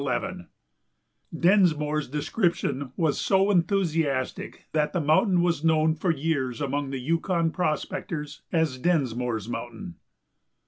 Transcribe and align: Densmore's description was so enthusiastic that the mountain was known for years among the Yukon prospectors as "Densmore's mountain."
Densmore's 1.39 2.07
description 2.07 2.91
was 2.97 3.21
so 3.21 3.51
enthusiastic 3.51 4.65
that 4.71 4.93
the 4.93 4.99
mountain 4.99 5.43
was 5.43 5.63
known 5.63 5.93
for 5.93 6.09
years 6.09 6.59
among 6.59 6.89
the 6.89 6.97
Yukon 6.97 7.51
prospectors 7.51 8.41
as 8.51 8.79
"Densmore's 8.79 9.47
mountain." 9.47 9.97